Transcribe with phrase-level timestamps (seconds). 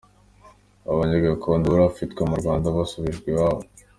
[0.91, 3.63] Abanyekongo bari bafatiwe mu Rwanda basubijwe iwabo